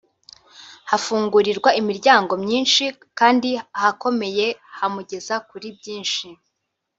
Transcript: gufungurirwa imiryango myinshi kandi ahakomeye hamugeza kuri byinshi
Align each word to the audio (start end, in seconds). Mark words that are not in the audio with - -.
gufungurirwa 0.89 1.69
imiryango 1.81 2.33
myinshi 2.43 2.83
kandi 3.19 3.49
ahakomeye 3.77 4.45
hamugeza 4.79 5.35
kuri 5.49 5.67
byinshi 5.77 6.27